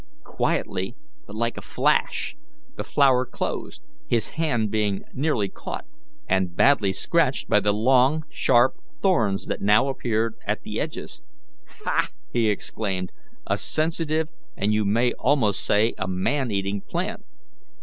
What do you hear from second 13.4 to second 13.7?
"a